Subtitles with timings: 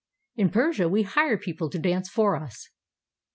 [0.35, 2.71] In Persia we hire people to dance for us."